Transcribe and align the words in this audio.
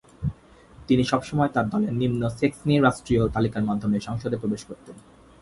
তিনি 0.87 1.03
সবসময় 1.03 1.51
তার 1.53 1.65
দলের 1.69 1.93
নিম্ন 1.93 2.21
স্যাক্সনি 2.29 2.75
রাষ্ট্রীয় 2.77 3.23
তালিকার 3.27 3.67
মাধ্যমে 3.69 3.97
সংসদে 3.99 4.37
প্রবেশ 4.37 4.61
করতেন। 4.65 4.95